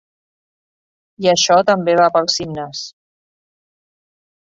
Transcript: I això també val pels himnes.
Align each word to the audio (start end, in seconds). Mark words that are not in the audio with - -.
I 1.27 1.29
això 1.35 1.59
també 1.69 1.97
val 2.01 2.11
pels 2.19 2.41
himnes. 2.47 2.85